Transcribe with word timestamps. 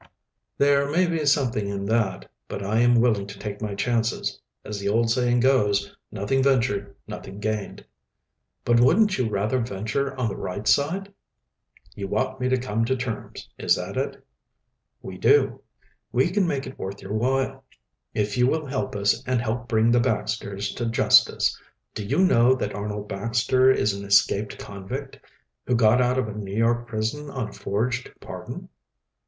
"There 0.57 0.89
may 0.89 1.05
be 1.05 1.27
something 1.27 1.67
in 1.67 1.85
that. 1.85 2.27
But 2.47 2.63
I 2.65 2.79
am 2.79 2.95
willing 2.99 3.27
to 3.27 3.37
take 3.37 3.61
my 3.61 3.75
chances. 3.75 4.41
As 4.65 4.79
the 4.79 4.89
old 4.89 5.11
saying 5.11 5.41
goes: 5.41 5.95
'Nothing 6.11 6.41
ventured, 6.41 6.95
nothing 7.05 7.39
gained.'" 7.39 7.85
"But 8.65 8.79
wouldn't 8.79 9.19
you 9.19 9.29
rather 9.29 9.59
venture 9.61 10.17
on 10.17 10.27
the 10.27 10.35
right 10.35 10.67
side?" 10.67 11.13
"You 11.93 12.07
want 12.07 12.39
me 12.39 12.49
to 12.49 12.57
come 12.57 12.83
to 12.85 12.95
terms; 12.95 13.47
is 13.59 13.75
that 13.75 13.95
it?" 13.95 14.25
"We 15.03 15.19
do. 15.19 15.61
We 16.11 16.31
can 16.31 16.47
make 16.47 16.65
it 16.65 16.79
worth 16.79 17.03
your 17.03 17.13
while, 17.13 17.63
if 18.15 18.39
you 18.39 18.47
will 18.47 18.65
help 18.65 18.95
us 18.95 19.21
and 19.27 19.39
help 19.39 19.67
bring 19.67 19.91
the 19.91 19.99
Baxters 19.99 20.73
to 20.73 20.87
justice. 20.87 21.55
Do 21.93 22.03
you 22.03 22.25
know 22.25 22.55
that 22.55 22.73
Arnold 22.73 23.07
Baxter 23.07 23.69
is 23.69 23.93
an 23.93 24.03
escaped 24.03 24.57
convict, 24.57 25.19
who 25.67 25.75
got 25.75 26.01
out 26.01 26.17
of 26.17 26.27
a 26.27 26.33
New 26.33 26.57
York 26.57 26.87
prison 26.87 27.29
on 27.29 27.49
a 27.49 27.53
forged 27.53 28.09
pardon?" 28.19 28.67